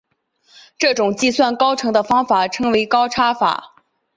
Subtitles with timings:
[0.79, 3.75] 这种计算高程的方法称为高差法。